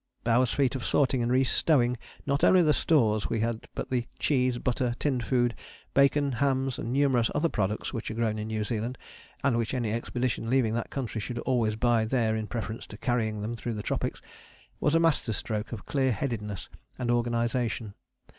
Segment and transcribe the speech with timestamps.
[0.23, 1.95] Bowers' feat of sorting and restowing
[2.25, 5.53] not only the stores we had but the cheese, butter, tinned foods,
[5.93, 8.97] bacon, hams and numerous other products which are grown in New Zealand,
[9.43, 13.41] and which any expedition leaving that country should always buy there in preference to carrying
[13.41, 14.23] them through the tropics,
[14.79, 17.93] was a masterstroke of clear headedness and organization.